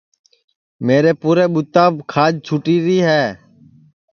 [0.85, 3.23] میرے پُورے بُوتاپ کھاج چُھٹیری ہے